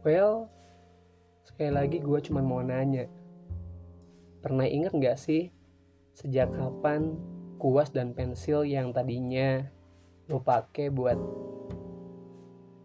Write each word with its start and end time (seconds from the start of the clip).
Well, 0.00 0.48
sekali 1.44 1.68
lagi 1.76 2.00
gue 2.00 2.18
cuma 2.24 2.40
mau 2.40 2.64
nanya. 2.64 3.04
Pernah 4.40 4.64
inget 4.64 4.96
gak 4.96 5.20
sih 5.20 5.52
sejak 6.16 6.48
kapan 6.56 7.20
kuas 7.60 7.92
dan 7.92 8.16
pensil 8.16 8.64
yang 8.64 8.96
tadinya 8.96 9.68
lo 10.32 10.40
pake 10.40 10.88
buat 10.88 11.20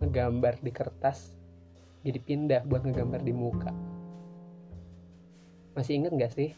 ngegambar 0.00 0.64
di 0.64 0.72
kertas 0.72 1.36
jadi 2.00 2.16
pindah 2.16 2.64
buat 2.64 2.80
ngegambar 2.80 3.20
di 3.20 3.36
muka? 3.36 3.76
Masih 5.76 6.00
inget 6.00 6.16
gak 6.16 6.32
sih? 6.32 6.56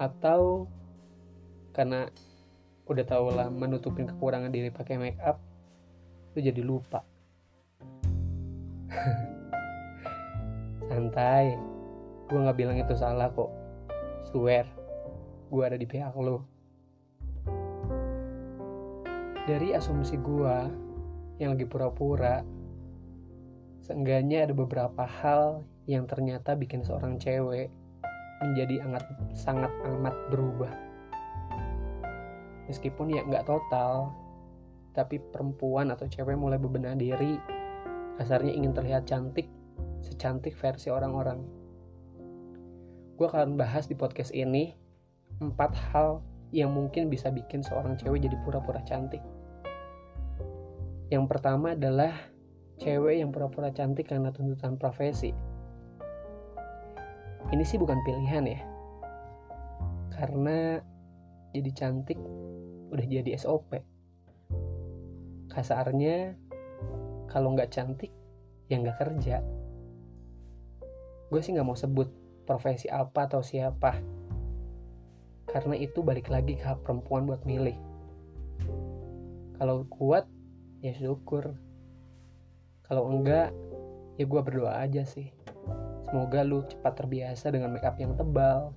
Atau 0.00 0.64
karena 1.76 2.08
udah 2.88 3.04
tau 3.04 3.28
lah 3.28 3.52
menutupin 3.52 4.08
kekurangan 4.08 4.48
diri 4.48 4.72
pakai 4.72 4.96
make 4.96 5.20
up, 5.20 5.36
lu 6.32 6.40
jadi 6.40 6.64
lupa. 6.64 7.04
Santai, 10.88 11.54
gue 12.28 12.38
gak 12.38 12.58
bilang 12.58 12.76
itu 12.80 12.94
salah 12.96 13.28
kok. 13.32 13.52
Swear, 14.28 14.66
gue 15.48 15.62
ada 15.64 15.76
di 15.76 15.86
pihak 15.88 16.12
lo. 16.16 16.44
Dari 19.48 19.72
asumsi 19.72 20.20
gue 20.20 20.56
yang 21.40 21.56
lagi 21.56 21.64
pura-pura, 21.64 22.44
seenggaknya 23.80 24.44
ada 24.44 24.52
beberapa 24.52 25.08
hal 25.08 25.64
yang 25.88 26.04
ternyata 26.04 26.52
bikin 26.52 26.84
seorang 26.84 27.16
cewek 27.16 27.72
menjadi 28.44 28.84
sangat 28.84 29.04
sangat 29.32 29.72
amat 29.88 30.14
berubah. 30.28 30.74
Meskipun 32.68 33.08
ya 33.16 33.24
nggak 33.24 33.48
total, 33.48 34.12
tapi 34.92 35.16
perempuan 35.16 35.88
atau 35.88 36.04
cewek 36.04 36.36
mulai 36.36 36.60
bebenah 36.60 36.92
diri, 36.92 37.40
kasarnya 38.18 38.50
ingin 38.50 38.74
terlihat 38.74 39.06
cantik, 39.06 39.46
secantik 40.02 40.58
versi 40.58 40.90
orang-orang. 40.90 41.38
Gue 43.14 43.26
akan 43.30 43.54
bahas 43.54 43.86
di 43.86 43.94
podcast 43.94 44.34
ini 44.34 44.74
empat 45.38 45.70
hal 45.94 46.18
yang 46.50 46.74
mungkin 46.74 47.06
bisa 47.06 47.30
bikin 47.30 47.62
seorang 47.62 47.94
cewek 47.94 48.26
jadi 48.26 48.34
pura-pura 48.42 48.82
cantik. 48.82 49.22
Yang 51.08 51.24
pertama 51.30 51.78
adalah 51.78 52.12
cewek 52.82 53.22
yang 53.22 53.30
pura-pura 53.30 53.70
cantik 53.70 54.10
karena 54.10 54.34
tuntutan 54.34 54.74
profesi. 54.74 55.30
Ini 57.48 57.64
sih 57.64 57.78
bukan 57.78 58.02
pilihan 58.02 58.44
ya. 58.44 58.60
Karena 60.12 60.82
jadi 61.54 61.70
cantik 61.70 62.18
udah 62.90 63.06
jadi 63.06 63.30
SOP. 63.38 63.78
Kasarnya 65.48 66.47
kalau 67.28 67.54
nggak 67.54 67.70
cantik 67.70 68.12
ya 68.66 68.80
nggak 68.80 68.98
kerja. 68.98 69.44
Gue 71.28 71.40
sih 71.44 71.52
nggak 71.52 71.68
mau 71.68 71.76
sebut 71.76 72.08
profesi 72.48 72.88
apa 72.88 73.28
atau 73.28 73.44
siapa. 73.44 73.96
Karena 75.48 75.76
itu 75.76 76.04
balik 76.04 76.28
lagi 76.28 76.56
ke 76.56 76.64
hak 76.64 76.84
perempuan 76.84 77.24
buat 77.24 77.44
milih. 77.44 77.76
Kalau 79.56 79.84
kuat 79.88 80.28
ya 80.78 80.94
syukur 80.94 81.58
kalau 82.86 83.10
enggak 83.10 83.50
ya 84.14 84.24
gue 84.24 84.40
berdoa 84.40 84.78
aja 84.78 85.02
sih 85.02 85.34
semoga 86.06 86.46
lu 86.46 86.62
cepat 86.64 87.04
terbiasa 87.04 87.50
dengan 87.50 87.74
makeup 87.74 87.98
yang 87.98 88.14
tebal 88.14 88.72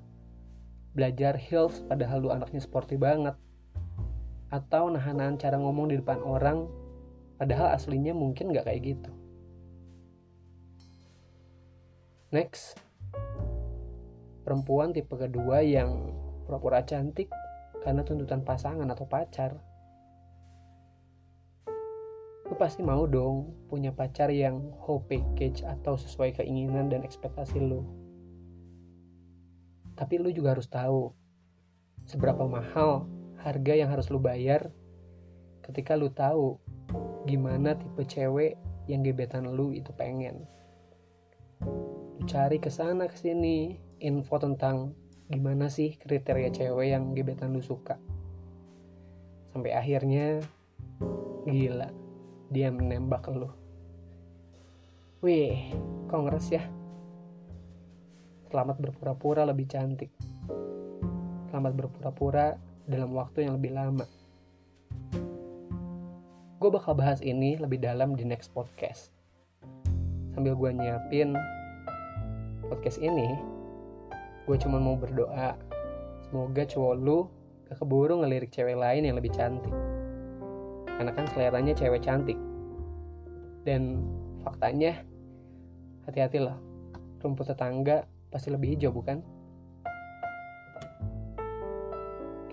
belajar 0.91 1.37
heels 1.37 1.79
padahal 1.85 2.25
lu 2.25 2.29
anaknya 2.33 2.59
sporty 2.59 2.97
banget 2.97 3.37
atau 4.51 4.91
nahan-nahan 4.91 5.39
cara 5.39 5.55
ngomong 5.55 5.93
di 5.93 6.01
depan 6.01 6.19
orang 6.25 6.67
padahal 7.41 7.73
aslinya 7.73 8.13
mungkin 8.13 8.53
nggak 8.53 8.69
kayak 8.69 8.81
gitu. 8.93 9.11
Next. 12.29 12.77
Perempuan 14.45 14.93
tipe 14.93 15.17
kedua 15.17 15.65
yang 15.65 16.13
pura-pura 16.45 16.85
cantik 16.85 17.33
karena 17.81 18.05
tuntutan 18.05 18.45
pasangan 18.45 18.85
atau 18.93 19.09
pacar. 19.09 19.57
Lu 22.45 22.53
pasti 22.61 22.85
mau 22.85 23.09
dong 23.09 23.65
punya 23.65 23.89
pacar 23.89 24.29
yang 24.29 24.61
whole 24.85 25.01
package 25.09 25.65
atau 25.65 25.97
sesuai 25.97 26.37
keinginan 26.37 26.93
dan 26.93 27.01
ekspektasi 27.01 27.57
lu. 27.57 27.81
Tapi 29.97 30.21
lu 30.21 30.29
juga 30.29 30.53
harus 30.53 30.69
tahu 30.69 31.09
seberapa 32.05 32.45
mahal 32.45 33.09
harga 33.41 33.73
yang 33.73 33.89
harus 33.89 34.13
lu 34.13 34.21
bayar 34.21 34.69
ketika 35.65 35.97
lu 35.97 36.13
tahu 36.13 36.61
gimana 37.25 37.77
tipe 37.77 38.03
cewek 38.03 38.57
yang 38.89 39.05
gebetan 39.05 39.47
lu 39.47 39.71
itu 39.71 39.93
pengen. 39.93 40.45
Lu 41.61 42.23
cari 42.25 42.57
ke 42.57 42.69
sana 42.73 43.07
ke 43.07 43.15
sini 43.15 43.77
info 44.01 44.35
tentang 44.41 44.93
gimana 45.31 45.71
sih 45.71 45.95
kriteria 45.95 46.51
cewek 46.51 46.87
yang 46.91 47.15
gebetan 47.15 47.53
lu 47.55 47.61
suka. 47.63 47.95
Sampai 49.53 49.75
akhirnya 49.75 50.43
gila 51.47 51.89
dia 52.51 52.67
menembak 52.67 53.31
lo. 53.31 53.55
Wih, 55.21 55.71
kongres 56.09 56.49
ya. 56.49 56.65
Selamat 58.51 58.81
berpura-pura 58.83 59.47
lebih 59.47 59.69
cantik. 59.69 60.11
Selamat 61.47 61.71
berpura-pura 61.77 62.59
dalam 62.83 63.15
waktu 63.15 63.47
yang 63.47 63.55
lebih 63.55 63.71
lama. 63.71 64.20
Gue 66.61 66.69
bakal 66.69 66.93
bahas 66.93 67.17
ini 67.25 67.57
lebih 67.57 67.81
dalam 67.81 68.13
di 68.13 68.21
next 68.21 68.53
podcast. 68.53 69.09
Sambil 70.37 70.53
gue 70.53 70.69
nyiapin 70.69 71.33
podcast 72.69 73.01
ini, 73.01 73.33
gue 74.45 74.57
cuma 74.61 74.77
mau 74.77 74.93
berdoa. 74.93 75.57
Semoga 76.21 76.61
cowok 76.61 76.93
lu 77.01 77.25
gak 77.65 77.81
keburu 77.81 78.21
ngelirik 78.21 78.53
cewek 78.53 78.77
lain 78.77 79.09
yang 79.09 79.17
lebih 79.17 79.33
cantik. 79.33 79.73
Karena 80.85 81.09
kan 81.09 81.25
seleranya 81.33 81.73
cewek 81.73 82.05
cantik. 82.05 82.37
Dan 83.65 84.05
faktanya 84.45 85.01
hati-hati 86.05 86.45
loh 86.45 86.61
rumput 87.25 87.49
tetangga 87.49 88.05
pasti 88.29 88.53
lebih 88.53 88.77
hijau 88.77 88.93
bukan? 88.93 89.17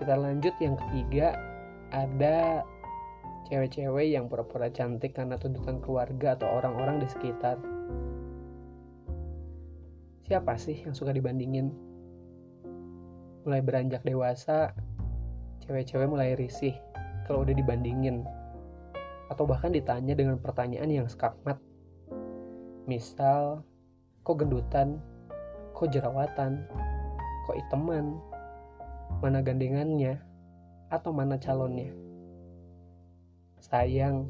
Kita 0.01 0.17
lanjut. 0.17 0.57
Yang 0.57 0.81
ketiga 0.81 1.37
ada 1.93 2.65
cewek-cewek 3.47 4.11
yang 4.11 4.27
pura-pura 4.27 4.67
cantik 4.67 5.15
karena 5.15 5.39
tuntutan 5.39 5.79
keluarga 5.79 6.35
atau 6.35 6.51
orang-orang 6.51 6.99
di 6.99 7.07
sekitar. 7.07 7.55
Siapa 10.27 10.59
sih 10.59 10.83
yang 10.83 10.91
suka 10.91 11.15
dibandingin? 11.15 11.71
Mulai 13.47 13.63
beranjak 13.63 14.03
dewasa 14.03 14.75
cewek-cewek 15.69 16.09
mulai 16.09 16.33
risih 16.33 16.73
kalau 17.29 17.45
udah 17.45 17.53
dibandingin. 17.53 18.25
Atau 19.29 19.45
bahkan 19.45 19.69
ditanya 19.69 20.17
dengan 20.17 20.41
pertanyaan 20.41 20.89
yang 20.89 21.05
skakmat. 21.05 21.61
Misal, 22.89 23.61
kok 24.25 24.41
gendutan, 24.41 24.97
kok 25.77 25.93
jerawatan, 25.93 26.65
kok 27.45 27.53
iteman, 27.53 28.17
mana 29.21 29.45
gandengannya, 29.45 30.17
atau 30.89 31.13
mana 31.13 31.37
calonnya. 31.37 32.08
Sayang, 33.59 34.23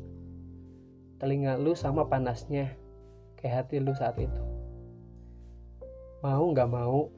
telinga 1.22 1.54
lu 1.62 1.78
sama 1.78 2.10
panasnya 2.10 2.74
kayak 3.38 3.70
hati 3.70 3.78
lu 3.78 3.94
saat 3.94 4.18
itu. 4.18 4.42
Mau 6.26 6.50
gak 6.50 6.66
mau, 6.66 7.14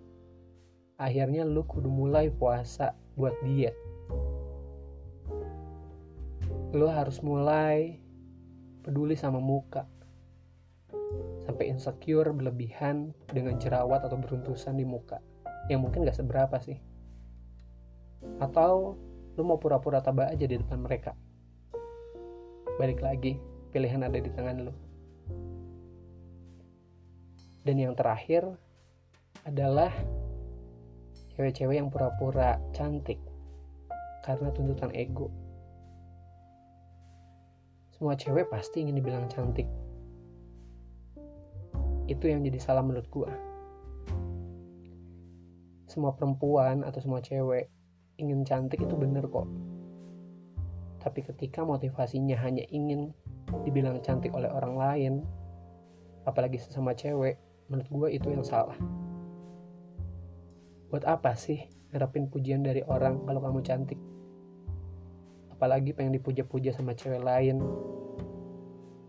akhirnya 1.00 1.48
lu 1.48 1.64
kudu 1.64 1.88
mulai 1.88 2.28
puasa 2.28 3.00
buat 3.16 3.32
diet. 3.48 3.72
Lo 6.76 6.92
harus 6.92 7.24
mulai 7.24 8.04
peduli 8.84 9.16
sama 9.16 9.40
muka 9.40 9.88
sampai 11.48 11.72
insecure 11.72 12.36
berlebihan 12.36 13.16
dengan 13.32 13.56
jerawat 13.56 14.04
atau 14.04 14.20
beruntusan 14.20 14.76
di 14.76 14.84
muka. 14.84 15.24
Yang 15.72 15.80
mungkin 15.80 16.04
gak 16.04 16.20
seberapa 16.20 16.60
sih. 16.60 16.76
Atau 18.44 19.00
lo 19.40 19.42
mau 19.48 19.64
pura-pura 19.64 20.04
tabah 20.04 20.28
aja 20.28 20.44
di 20.44 20.60
depan 20.60 20.84
mereka 20.84 21.16
balik 22.82 23.06
lagi 23.06 23.38
pilihan 23.70 24.02
ada 24.02 24.18
di 24.18 24.34
tangan 24.34 24.66
lo 24.66 24.74
dan 27.62 27.78
yang 27.78 27.94
terakhir 27.94 28.58
adalah 29.46 29.94
cewek-cewek 31.38 31.78
yang 31.78 31.94
pura-pura 31.94 32.58
cantik 32.74 33.22
karena 34.26 34.50
tuntutan 34.50 34.90
ego 34.98 35.30
semua 38.02 38.18
cewek 38.18 38.50
pasti 38.50 38.82
ingin 38.82 38.98
dibilang 38.98 39.30
cantik. 39.30 39.70
Itu 42.10 42.26
yang 42.26 42.42
jadi 42.42 42.58
salah 42.58 42.82
menurut 42.82 43.06
gue. 43.14 43.30
Semua 45.86 46.10
perempuan 46.18 46.82
atau 46.82 46.98
semua 46.98 47.22
cewek 47.22 47.70
ingin 48.18 48.42
cantik 48.42 48.82
itu 48.82 48.98
bener 48.98 49.30
kok. 49.30 49.46
Tapi 51.02 51.26
ketika 51.26 51.66
motivasinya 51.66 52.38
hanya 52.46 52.62
ingin 52.70 53.10
dibilang 53.66 54.00
cantik 54.06 54.32
oleh 54.38 54.48
orang 54.48 54.78
lain 54.78 55.14
apalagi 56.24 56.62
sesama 56.62 56.94
cewek 56.94 57.42
menurut 57.68 57.90
gue 57.90 58.10
itu 58.22 58.28
yang 58.30 58.46
salah. 58.46 58.78
Buat 60.94 61.10
apa 61.10 61.34
sih 61.34 61.66
ngarepin 61.90 62.30
pujian 62.30 62.62
dari 62.62 62.86
orang 62.86 63.26
kalau 63.26 63.42
kamu 63.42 63.60
cantik? 63.66 63.98
Apalagi 65.50 65.98
pengen 65.98 66.14
dipuja-puja 66.14 66.70
sama 66.70 66.94
cewek 66.94 67.24
lain. 67.26 67.58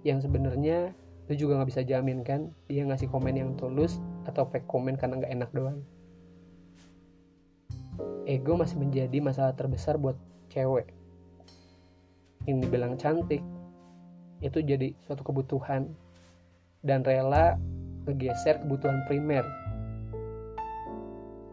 Yang 0.02 0.26
sebenarnya 0.26 0.96
lu 1.28 1.34
juga 1.38 1.60
nggak 1.60 1.70
bisa 1.70 1.82
jamin 1.86 2.24
kan 2.26 2.50
dia 2.66 2.82
ngasih 2.82 3.06
komen 3.06 3.36
yang 3.36 3.54
tulus 3.54 4.02
atau 4.26 4.48
fake 4.48 4.66
komen 4.66 4.96
karena 4.96 5.20
nggak 5.20 5.32
enak 5.36 5.50
doang. 5.52 5.78
Ego 8.24 8.56
masih 8.56 8.78
menjadi 8.80 9.18
masalah 9.20 9.52
terbesar 9.52 9.98
buat 9.98 10.16
cewek 10.48 11.01
yang 12.46 12.58
dibilang 12.58 12.98
cantik 12.98 13.42
itu 14.42 14.58
jadi 14.58 14.90
suatu 15.06 15.22
kebutuhan. 15.22 15.86
Dan 16.82 17.06
rela 17.06 17.54
ngegeser 18.10 18.58
kebutuhan 18.66 19.06
primer. 19.06 19.46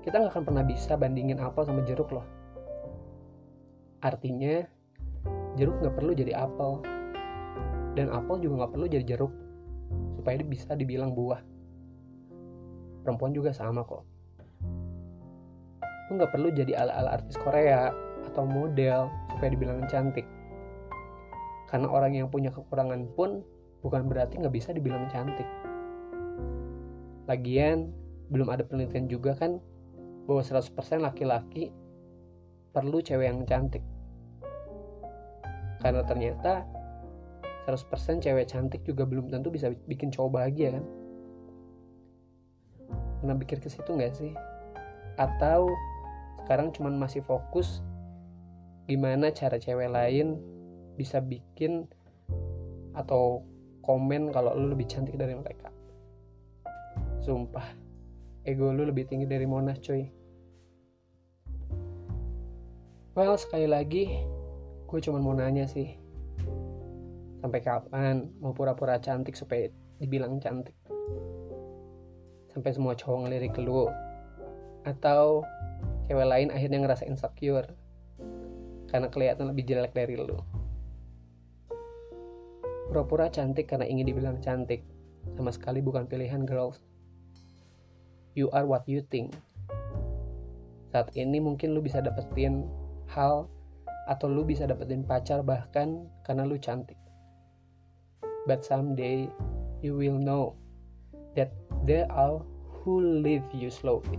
Kita 0.01 0.17
nggak 0.17 0.33
akan 0.33 0.45
pernah 0.49 0.65
bisa 0.65 0.97
bandingin 0.97 1.37
apel 1.37 1.69
sama 1.69 1.85
jeruk 1.85 2.09
loh. 2.09 2.25
Artinya 4.01 4.65
jeruk 5.53 5.77
nggak 5.85 5.93
perlu 5.93 6.17
jadi 6.17 6.33
apel. 6.33 6.81
Dan 7.93 8.09
apel 8.09 8.41
juga 8.41 8.65
nggak 8.65 8.73
perlu 8.73 8.85
jadi 8.89 9.05
jeruk 9.05 9.33
supaya 10.17 10.41
bisa 10.41 10.73
dibilang 10.73 11.13
buah. 11.13 11.45
Perempuan 13.05 13.37
juga 13.37 13.53
sama 13.53 13.85
kok. 13.85 14.01
Lu 16.09 16.17
nggak 16.17 16.33
perlu 16.33 16.49
jadi 16.49 16.73
ala-ala 16.73 17.21
artis 17.21 17.37
Korea 17.37 17.93
atau 18.33 18.49
model 18.49 19.13
supaya 19.29 19.49
dibilang 19.53 19.85
cantik 19.85 20.25
karena 21.69 21.85
orang 21.85 22.17
yang 22.17 22.27
punya 22.33 22.49
kekurangan 22.49 23.13
pun 23.13 23.45
bukan 23.85 24.09
berarti 24.09 24.41
nggak 24.41 24.53
bisa 24.57 24.73
dibilang 24.73 25.05
cantik. 25.13 25.45
Lagian 27.29 27.93
belum 28.33 28.49
ada 28.49 28.65
penelitian 28.65 29.05
juga 29.05 29.37
kan 29.37 29.61
bahwa 30.25 30.41
100% 30.41 30.73
laki-laki 31.01 31.69
perlu 32.73 33.05
cewek 33.05 33.29
yang 33.29 33.45
cantik. 33.45 33.85
Karena 35.79 36.01
ternyata 36.03 36.65
100% 37.69 38.25
cewek 38.25 38.49
cantik 38.49 38.81
juga 38.81 39.05
belum 39.05 39.29
tentu 39.29 39.53
bisa 39.53 39.69
bikin 39.85 40.09
cowok 40.09 40.41
bahagia 40.41 40.81
kan? 40.81 40.85
Pernah 43.21 43.35
pikir 43.45 43.61
ke 43.61 43.69
situ 43.69 43.89
nggak 43.93 44.13
sih? 44.17 44.33
Atau 45.21 45.69
sekarang 46.45 46.73
cuman 46.73 46.97
masih 46.97 47.21
fokus 47.21 47.85
gimana 48.89 49.29
cara 49.29 49.61
cewek 49.61 49.85
lain 49.85 50.41
bisa 50.99 51.23
bikin 51.23 51.87
atau 52.91 53.47
komen 53.79 54.35
kalau 54.35 54.51
lu 54.59 54.75
lebih 54.75 54.91
cantik 54.91 55.15
dari 55.15 55.31
mereka. 55.31 55.71
Sumpah. 57.23 57.87
Ego 58.43 58.75
lu 58.75 58.83
lebih 58.83 59.07
tinggi 59.07 59.23
dari 59.23 59.47
Monas 59.47 59.79
coy 59.79 60.19
well 63.19 63.35
sekali 63.35 63.67
lagi 63.67 64.15
gue 64.87 64.99
cuma 65.03 65.19
mau 65.19 65.35
nanya 65.35 65.67
sih. 65.67 65.91
Sampai 67.43 67.59
kapan 67.59 68.31
mau 68.39 68.55
pura-pura 68.55 68.95
cantik 68.95 69.35
supaya 69.35 69.67
dibilang 69.99 70.39
cantik? 70.39 70.73
Sampai 72.47 72.71
semua 72.71 72.95
cowok 72.95 73.27
ngelirik 73.27 73.59
lu. 73.59 73.91
Atau 74.87 75.43
cewek 76.07 76.25
lain 76.25 76.49
akhirnya 76.49 76.79
ngerasa 76.79 77.11
insecure 77.11 77.67
karena 78.87 79.11
kelihatan 79.11 79.51
lebih 79.51 79.67
jelek 79.67 79.91
dari 79.91 80.15
lu. 80.15 80.39
Pura-pura 82.89 83.29
cantik 83.29 83.69
karena 83.69 83.85
ingin 83.85 84.09
dibilang 84.09 84.41
cantik, 84.41 84.81
sama 85.37 85.53
sekali 85.53 85.79
bukan 85.79 86.09
pilihan 86.09 86.43
girls. 86.43 86.81
You 88.33 88.49
are 88.49 88.65
what 88.65 88.89
you 88.89 89.05
think. 89.05 89.37
Saat 90.89 91.13
ini 91.13 91.37
mungkin 91.37 91.77
lu 91.77 91.85
bisa 91.85 92.01
dapetin 92.01 92.65
hal 93.13 93.45
atau 94.09 94.25
lu 94.25 94.41
bisa 94.41 94.65
dapetin 94.65 95.05
pacar 95.05 95.45
bahkan 95.45 96.09
karena 96.25 96.49
lu 96.49 96.57
cantik. 96.57 96.97
But 98.49 98.65
someday 98.65 99.29
you 99.85 99.93
will 99.93 100.17
know 100.17 100.57
that 101.37 101.53
there 101.85 102.09
are 102.09 102.41
who 102.81 103.21
leave 103.21 103.45
you 103.53 103.69
slowly 103.69 104.17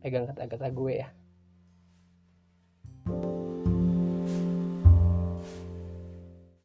pegang 0.00 0.24
kata-kata 0.24 0.72
gue 0.72 1.04
ya 1.04 1.08